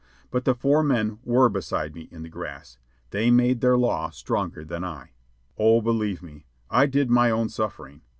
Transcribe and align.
But 0.31 0.45
the 0.45 0.55
four 0.55 0.81
men 0.81 1.19
were 1.23 1.47
beside 1.47 1.93
me 1.93 2.09
in 2.11 2.23
the 2.23 2.27
grass. 2.27 2.79
They 3.11 3.29
made 3.29 3.61
their 3.61 3.77
law 3.77 4.09
stronger 4.09 4.65
than 4.65 4.83
I. 4.83 5.11
Oh, 5.59 5.79
believe 5.79 6.23
me, 6.23 6.47
I 6.71 6.87
did 6.87 7.11
my 7.11 7.29
own 7.29 7.49
suffering. 7.49 8.01